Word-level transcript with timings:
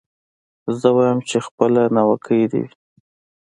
زه 0.79 0.87
وايم 0.95 1.19
چي 1.29 1.37
خپله 1.47 1.81
ناوکۍ 1.95 2.43
دي 2.51 2.59
وي 2.63 2.71